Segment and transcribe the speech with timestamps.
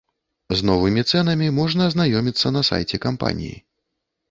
[0.61, 3.57] З новымі цэнамі можна азнаёміцца на сайце кампаніі.